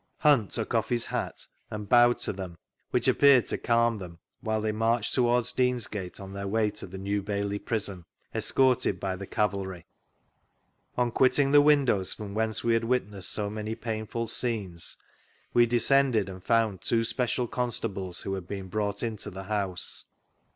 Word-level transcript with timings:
Hunt 0.17 0.49
took 0.49 0.73
off 0.73 0.89
bis 0.89 1.05
hat 1.05 1.45
and 1.69 1.87
bowed 1.87 2.17
to 2.21 2.33
them, 2.33 2.57
which 2.89 3.07
appeared 3.07 3.45
to 3.49 3.57
calm 3.59 3.99
them 3.99 4.17
while 4.39 4.59
they 4.59 4.71
marched 4.71 5.13
towards 5.13 5.53
Deansgate 5.53 6.15
cm 6.15 6.33
their 6.33 6.47
way 6.47 6.71
to 6.71 6.87
the 6.87 6.97
New 6.97 7.21
Bailey 7.21 7.59
prison, 7.59 8.05
escorted 8.33 8.99
by 8.99 9.15
the 9.15 9.27
cavalry. 9.27 9.85
On 10.97 11.11
quitting 11.11 11.51
the 11.51 11.61
windows 11.61 12.13
from 12.13 12.33
whence 12.33 12.63
we 12.63 12.73
had 12.73 12.83
witnessed 12.85 13.29
so 13.29 13.47
many 13.51 13.75
painful 13.75 14.25
scenes, 14.25 14.97
w^ 15.53 15.69
descended 15.69 16.29
and 16.29 16.43
found 16.43 16.81
two 16.81 17.03
special 17.03 17.47
constables 17.47 18.21
who 18.21 18.33
had 18.33 18.47
been 18.47 18.69
brought 18.69 19.03
into 19.03 19.29
the 19.29 19.43
house. 19.43 20.05